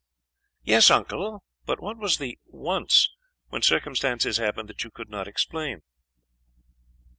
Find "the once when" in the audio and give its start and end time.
2.17-3.61